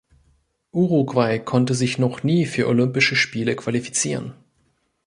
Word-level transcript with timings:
Uruguay 0.71 1.37
konnte 1.37 1.75
sich 1.75 1.99
noch 1.99 2.23
nie 2.23 2.47
für 2.47 2.67
Olympische 2.67 3.15
Spiele 3.15 3.55
qualifizieren. 3.55 4.33